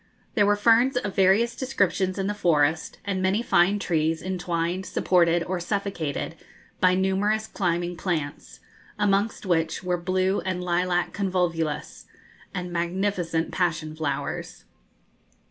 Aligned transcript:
There 0.33 0.47
were 0.47 0.55
ferns 0.55 0.97
of 0.97 1.15
various 1.15 1.55
descriptions 1.55 2.17
in 2.17 2.25
the 2.25 2.33
forest, 2.33 2.97
and 3.05 3.21
many 3.21 3.43
fine 3.43 3.77
trees, 3.77 4.23
entwined, 4.23 4.83
supported, 4.87 5.43
or 5.43 5.59
suffocated 5.59 6.33
by 6.79 6.95
numerous 6.95 7.45
climbing 7.45 7.95
plants, 7.97 8.61
amongst 8.97 9.45
which 9.45 9.83
were 9.83 9.97
blue 9.97 10.39
and 10.41 10.63
lilac 10.63 11.13
convolvulus, 11.13 12.05
and 12.51 12.73
magnificent 12.73 13.51
passion 13.51 13.95
flowers. 13.95 14.65